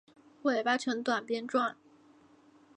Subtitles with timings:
[0.41, 1.75] 尾巴呈短鞭状。